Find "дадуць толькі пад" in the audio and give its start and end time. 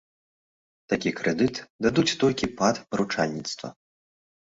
1.87-2.75